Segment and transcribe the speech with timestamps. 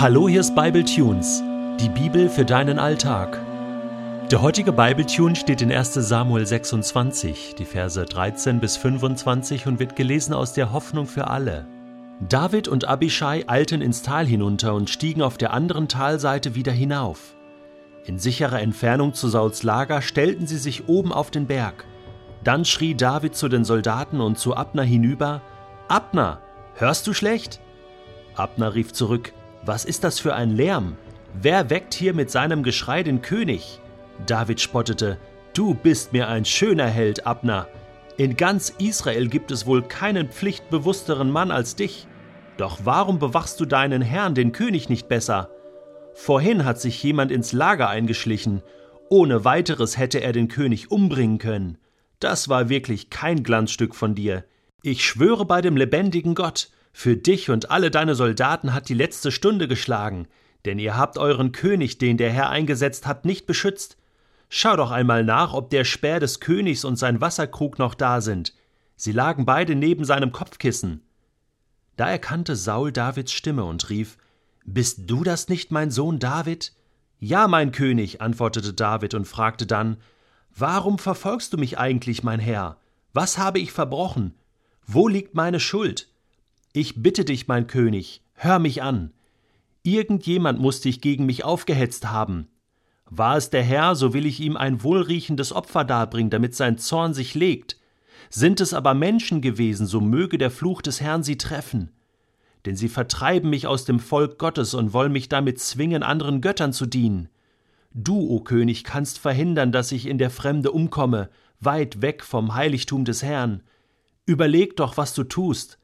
[0.00, 1.42] Hallo, hier ist Bible Tunes,
[1.80, 3.36] die Bibel für deinen Alltag.
[4.30, 5.94] Der heutige Bible Tune steht in 1.
[5.94, 11.66] Samuel 26, die Verse 13 bis 25 und wird gelesen aus der Hoffnung für alle.
[12.20, 17.34] David und Abishai eilten ins Tal hinunter und stiegen auf der anderen Talseite wieder hinauf.
[18.04, 21.84] In sicherer Entfernung zu Sauls Lager stellten sie sich oben auf den Berg.
[22.44, 25.42] Dann schrie David zu den Soldaten und zu Abner hinüber:
[25.88, 26.38] Abner,
[26.76, 27.58] hörst du schlecht?
[28.36, 29.32] Abner rief zurück:
[29.64, 30.96] was ist das für ein Lärm?
[31.40, 33.80] Wer weckt hier mit seinem Geschrei den König?
[34.26, 35.18] David spottete,
[35.52, 37.66] Du bist mir ein schöner Held, Abner.
[38.16, 42.06] In ganz Israel gibt es wohl keinen pflichtbewussteren Mann als dich.
[42.56, 45.50] Doch warum bewachst du deinen Herrn, den König, nicht besser?
[46.14, 48.62] Vorhin hat sich jemand ins Lager eingeschlichen.
[49.08, 51.78] Ohne weiteres hätte er den König umbringen können.
[52.20, 54.44] Das war wirklich kein Glanzstück von dir.
[54.82, 59.30] Ich schwöre bei dem lebendigen Gott, für dich und alle deine Soldaten hat die letzte
[59.30, 60.26] Stunde geschlagen,
[60.64, 63.96] denn ihr habt euren König, den der Herr eingesetzt hat, nicht beschützt.
[64.48, 68.54] Schau doch einmal nach, ob der Speer des Königs und sein Wasserkrug noch da sind.
[68.96, 71.02] Sie lagen beide neben seinem Kopfkissen.
[71.96, 74.18] Da erkannte Saul Davids Stimme und rief
[74.64, 76.72] Bist du das nicht, mein Sohn David?
[77.20, 79.98] Ja, mein König, antwortete David und fragte dann
[80.56, 82.78] Warum verfolgst du mich eigentlich, mein Herr?
[83.12, 84.34] Was habe ich verbrochen?
[84.86, 86.07] Wo liegt meine Schuld?
[86.80, 89.12] Ich bitte dich, mein König, hör mich an.
[89.82, 92.46] Irgendjemand muss dich gegen mich aufgehetzt haben.
[93.06, 97.14] War es der Herr, so will ich ihm ein wohlriechendes Opfer darbringen, damit sein Zorn
[97.14, 97.80] sich legt.
[98.30, 101.90] Sind es aber Menschen gewesen, so möge der Fluch des Herrn sie treffen.
[102.64, 106.72] Denn sie vertreiben mich aus dem Volk Gottes und wollen mich damit zwingen, anderen Göttern
[106.72, 107.28] zu dienen.
[107.92, 113.04] Du, o König, kannst verhindern, dass ich in der Fremde umkomme, weit weg vom Heiligtum
[113.04, 113.64] des Herrn.
[114.26, 115.77] Überleg doch, was du tust.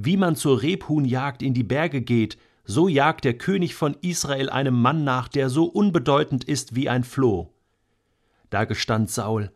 [0.00, 4.80] Wie man zur Rebhuhnjagd in die Berge geht, so jagt der König von Israel einem
[4.80, 7.52] Mann nach, der so unbedeutend ist wie ein Floh.
[8.48, 9.50] Da gestand Saul: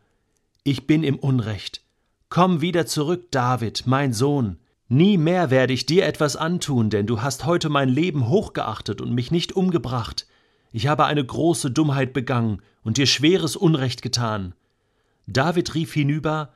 [0.64, 1.84] Ich bin im Unrecht.
[2.28, 4.58] Komm wieder zurück, David, mein Sohn.
[4.88, 9.14] Nie mehr werde ich dir etwas antun, denn du hast heute mein Leben hochgeachtet und
[9.14, 10.26] mich nicht umgebracht.
[10.72, 14.56] Ich habe eine große Dummheit begangen und dir schweres Unrecht getan.
[15.28, 16.52] David rief hinüber: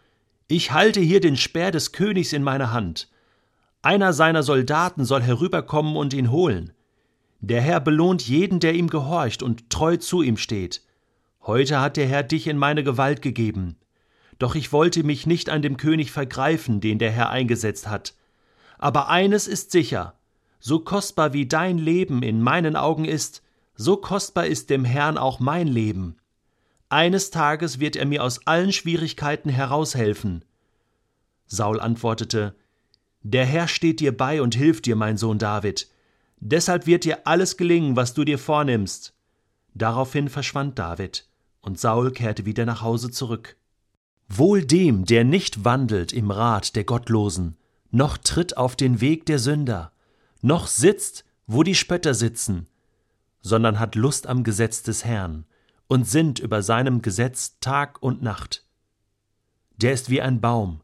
[0.49, 3.09] Ich halte hier den Speer des Königs in meiner Hand.
[3.87, 6.73] Einer seiner Soldaten soll herüberkommen und ihn holen.
[7.39, 10.83] Der Herr belohnt jeden, der ihm gehorcht und treu zu ihm steht.
[11.43, 13.77] Heute hat der Herr dich in meine Gewalt gegeben.
[14.41, 18.17] Doch ich wollte mich nicht an dem König vergreifen, den der Herr eingesetzt hat.
[18.77, 20.19] Aber eines ist sicher,
[20.59, 23.41] so kostbar wie dein Leben in meinen Augen ist,
[23.77, 26.17] so kostbar ist dem Herrn auch mein Leben.
[26.89, 30.45] Eines Tages wird er mir aus allen Schwierigkeiten heraushelfen.
[31.47, 32.57] Saul antwortete,
[33.29, 35.91] der Herr steht dir bei und hilft dir, mein Sohn David.
[36.39, 39.15] Deshalb wird dir alles gelingen, was du dir vornimmst.
[39.75, 41.27] Daraufhin verschwand David,
[41.61, 43.57] und Saul kehrte wieder nach Hause zurück.
[44.29, 47.57] Wohl dem, der nicht wandelt im Rat der Gottlosen,
[47.91, 49.91] noch tritt auf den Weg der Sünder,
[50.41, 52.69] noch sitzt, wo die Spötter sitzen,
[53.41, 55.47] sondern hat Lust am Gesetz des Herrn
[55.89, 58.65] und sinnt über seinem Gesetz Tag und Nacht.
[59.79, 60.81] Der ist wie ein Baum,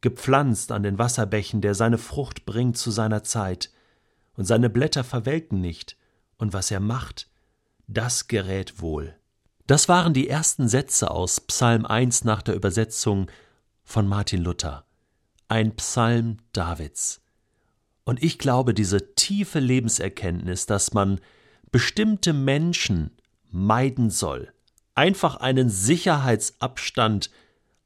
[0.00, 3.70] gepflanzt an den Wasserbächen, der seine Frucht bringt zu seiner Zeit,
[4.36, 5.96] und seine Blätter verwelken nicht,
[6.36, 7.28] und was er macht,
[7.88, 9.16] das gerät wohl.
[9.66, 13.30] Das waren die ersten Sätze aus Psalm 1 nach der Übersetzung
[13.84, 14.86] von Martin Luther.
[15.48, 17.20] Ein Psalm Davids.
[18.04, 21.20] Und ich glaube, diese tiefe Lebenserkenntnis, dass man
[21.70, 23.10] bestimmte Menschen
[23.50, 24.52] meiden soll,
[24.94, 27.30] einfach einen Sicherheitsabstand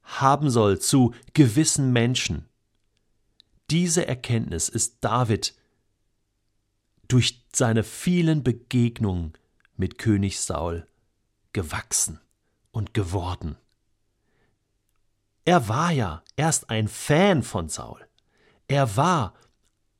[0.02, 2.48] haben soll zu gewissen Menschen.
[3.70, 5.54] Diese Erkenntnis ist David
[7.08, 9.32] durch seine vielen Begegnungen
[9.76, 10.86] mit König Saul
[11.52, 12.20] gewachsen
[12.70, 13.56] und geworden.
[15.44, 18.06] Er war ja erst ein Fan von Saul.
[18.68, 19.34] Er war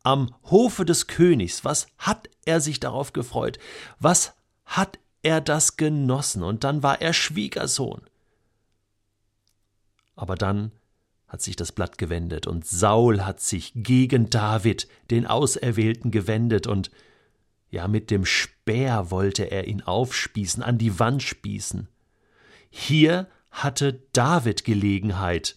[0.02, 1.64] am Hofe des Königs.
[1.64, 3.59] Was hat er sich darauf gefreut?
[3.98, 4.34] Was
[4.65, 6.42] hat er das genossen?
[6.42, 8.03] Und dann war er Schwiegersohn.
[10.22, 10.71] Aber dann
[11.27, 16.92] hat sich das Blatt gewendet, und Saul hat sich gegen David, den Auserwählten, gewendet, und
[17.71, 21.89] ja, mit dem Speer wollte er ihn aufspießen, an die Wand spießen.
[22.71, 25.57] Hier hatte David Gelegenheit,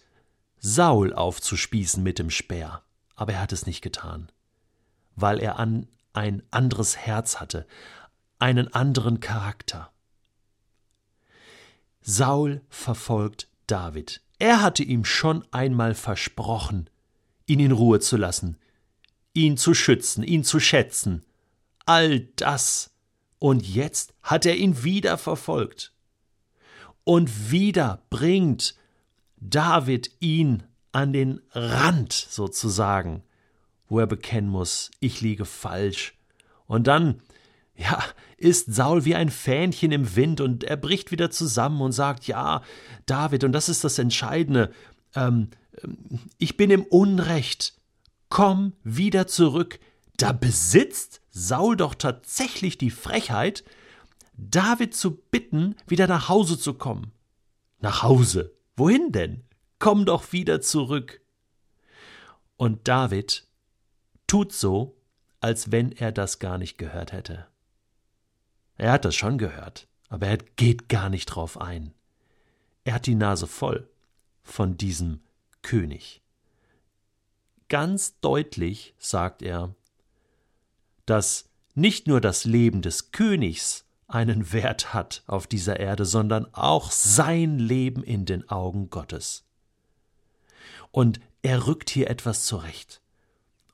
[0.58, 2.82] Saul aufzuspießen mit dem Speer,
[3.14, 4.32] aber er hat es nicht getan,
[5.14, 7.68] weil er an ein anderes Herz hatte,
[8.40, 9.92] einen anderen Charakter.
[12.00, 14.25] Saul verfolgt David.
[14.38, 16.90] Er hatte ihm schon einmal versprochen,
[17.46, 18.58] ihn in Ruhe zu lassen,
[19.32, 21.24] ihn zu schützen, ihn zu schätzen.
[21.86, 22.90] all das.
[23.38, 25.92] Und jetzt hat er ihn wieder verfolgt.
[27.04, 28.74] Und wieder bringt
[29.36, 33.22] David ihn an den Rand sozusagen,
[33.88, 36.14] wo er bekennen muss, ich liege falsch.
[36.66, 37.22] Und dann,
[37.76, 38.02] ja,
[38.36, 42.62] ist Saul wie ein Fähnchen im Wind und er bricht wieder zusammen und sagt, ja,
[43.06, 44.72] David, und das ist das Entscheidende,
[45.14, 45.50] ähm,
[45.82, 47.74] ähm ich bin im Unrecht,
[48.28, 49.78] komm wieder zurück.
[50.16, 53.64] Da besitzt Saul doch tatsächlich die Frechheit,
[54.36, 57.12] David zu bitten, wieder nach Hause zu kommen.
[57.80, 58.54] Nach Hause.
[58.76, 59.44] Wohin denn?
[59.78, 61.20] Komm doch wieder zurück.
[62.56, 63.46] Und David
[64.26, 64.96] tut so,
[65.40, 67.46] als wenn er das gar nicht gehört hätte.
[68.76, 71.92] Er hat das schon gehört, aber er geht gar nicht drauf ein.
[72.84, 73.88] Er hat die Nase voll
[74.42, 75.20] von diesem
[75.62, 76.22] König.
[77.68, 79.74] Ganz deutlich sagt er,
[81.04, 86.90] dass nicht nur das Leben des Königs einen Wert hat auf dieser Erde, sondern auch
[86.90, 89.44] sein Leben in den Augen Gottes.
[90.92, 93.00] Und er rückt hier etwas zurecht.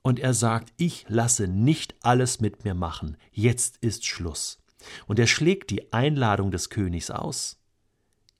[0.01, 4.62] Und er sagt, ich lasse nicht alles mit mir machen, jetzt ist Schluss.
[5.07, 7.59] Und er schlägt die Einladung des Königs aus.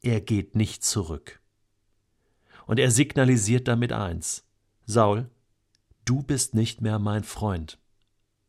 [0.01, 1.39] Er geht nicht zurück.
[2.65, 4.45] Und er signalisiert damit eins
[4.85, 5.29] Saul,
[6.05, 7.77] du bist nicht mehr mein Freund.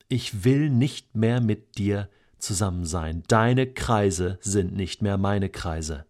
[0.08, 2.08] Ich will nicht mehr mit dir
[2.38, 3.22] zusammen sein.
[3.28, 6.06] Deine Kreise sind nicht mehr meine Kreise.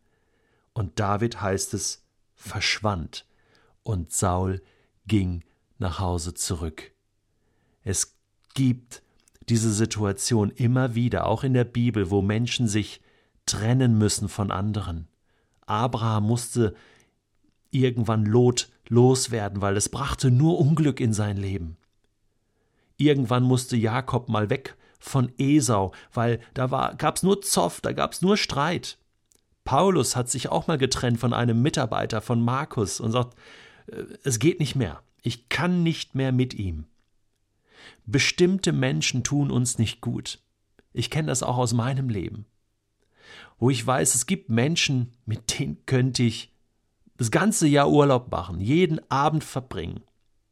[0.73, 2.05] Und David heißt es,
[2.35, 3.27] verschwand
[3.83, 4.61] und Saul
[5.07, 5.45] ging
[5.79, 6.93] nach Hause zurück.
[7.83, 8.17] Es
[8.55, 9.03] gibt
[9.49, 13.01] diese Situation immer wieder, auch in der Bibel, wo Menschen sich
[13.47, 15.09] trennen müssen von anderen.
[15.67, 16.75] Abraham musste
[17.71, 21.77] irgendwann Lot loswerden, weil es brachte nur Unglück in sein Leben.
[22.97, 28.23] Irgendwann musste Jakob mal weg von Esau, weil da war, gab's nur Zoff, da gab's
[28.23, 28.99] nur Streit.
[29.65, 33.37] Paulus hat sich auch mal getrennt von einem Mitarbeiter von Markus und sagt,
[33.87, 35.03] äh, es geht nicht mehr.
[35.23, 36.87] Ich kann nicht mehr mit ihm.
[38.07, 40.41] Bestimmte Menschen tun uns nicht gut.
[40.93, 42.47] Ich kenne das auch aus meinem Leben.
[43.59, 46.53] Wo ich weiß, es gibt Menschen, mit denen könnte ich
[47.17, 50.03] das ganze Jahr Urlaub machen, jeden Abend verbringen.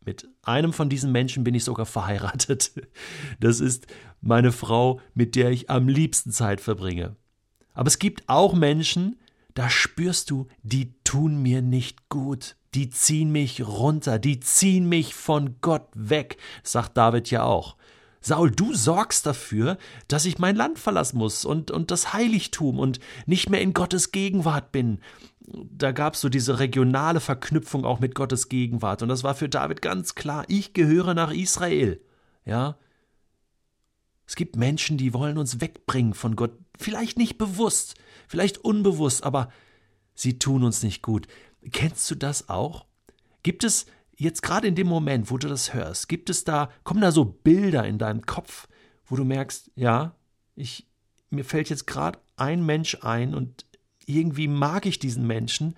[0.05, 2.73] Mit einem von diesen Menschen bin ich sogar verheiratet.
[3.40, 3.87] Das ist
[4.20, 7.17] meine Frau, mit der ich am liebsten Zeit verbringe.
[7.75, 9.19] Aber es gibt auch Menschen,
[9.54, 15.14] da spürst du, die tun mir nicht gut die ziehen mich runter, die ziehen mich
[15.14, 17.76] von Gott weg, sagt David ja auch.
[18.20, 19.78] Saul, du sorgst dafür,
[20.08, 24.12] dass ich mein Land verlassen muss und, und das Heiligtum und nicht mehr in Gottes
[24.12, 25.00] Gegenwart bin.
[25.44, 29.02] Da gab es so diese regionale Verknüpfung auch mit Gottes Gegenwart.
[29.02, 32.00] Und das war für David ganz klar, ich gehöre nach Israel.
[32.44, 32.76] Ja.
[34.25, 36.52] Es gibt Menschen, die wollen uns wegbringen von Gott.
[36.79, 37.95] Vielleicht nicht bewusst,
[38.29, 39.51] vielleicht unbewusst, aber
[40.15, 41.27] sie tun uns nicht gut.
[41.71, 42.87] Kennst du das auch?
[43.43, 43.87] Gibt es
[44.17, 47.25] jetzt gerade in dem Moment, wo du das hörst, gibt es da, kommen da so
[47.25, 48.69] Bilder in deinem Kopf,
[49.07, 50.15] wo du merkst, ja,
[50.55, 50.87] ich,
[51.31, 53.67] mir fällt jetzt gerade ein Mensch ein und
[54.07, 55.75] irgendwie mag ich diesen Menschen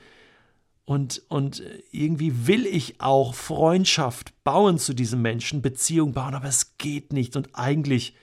[0.85, 6.77] und, und irgendwie will ich auch Freundschaft bauen zu diesem Menschen, Beziehung bauen, aber es
[6.77, 8.15] geht nicht und eigentlich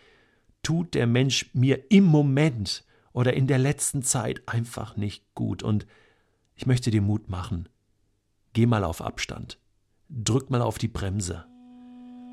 [0.64, 5.86] tut der Mensch mir im Moment oder in der letzten Zeit einfach nicht gut und
[6.56, 7.68] ich möchte dir Mut machen.
[8.54, 9.58] Geh mal auf Abstand.
[10.10, 11.46] Drück mal auf die Bremse.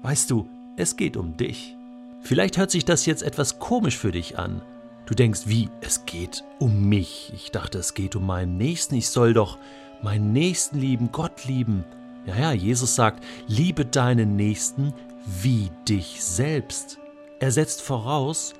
[0.02, 1.76] Weißt du, es geht um dich.
[2.20, 4.62] Vielleicht hört sich das jetzt etwas komisch für dich an.
[5.06, 7.32] Du denkst, wie, es geht um mich.
[7.34, 8.96] Ich dachte, es geht um meinen Nächsten.
[8.96, 9.58] Ich soll doch
[10.02, 11.84] meinen Nächsten lieben, Gott lieben.
[12.26, 14.92] Ja, ja, Jesus sagt, liebe deinen Nächsten
[15.24, 16.98] wie dich selbst.
[17.40, 18.54] Er setzt voraus,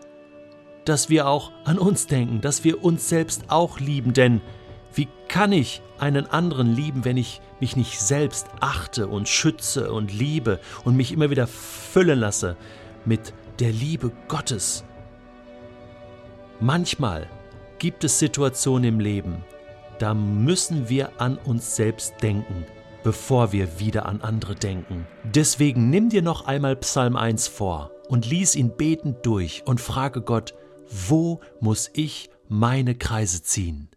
[0.84, 4.40] dass wir auch an uns denken, dass wir uns selbst auch lieben, denn
[4.94, 10.12] wie kann ich einen anderen lieben, wenn ich mich nicht selbst achte und schütze und
[10.12, 12.56] liebe und mich immer wieder füllen lasse
[13.04, 14.84] mit der Liebe Gottes?
[16.60, 17.28] Manchmal
[17.78, 19.44] gibt es Situationen im Leben,
[19.98, 22.64] da müssen wir an uns selbst denken,
[23.02, 25.06] bevor wir wieder an andere denken.
[25.24, 30.22] Deswegen nimm dir noch einmal Psalm 1 vor und lies ihn betend durch und frage
[30.22, 30.54] Gott,
[30.90, 33.88] wo muss ich meine Kreise ziehen?